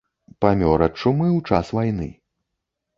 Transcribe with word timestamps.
Памёр 0.45 0.79
ад 0.87 0.93
чумы 0.99 1.29
ў 1.29 1.39
час 1.53 1.65
вайны. 1.83 2.13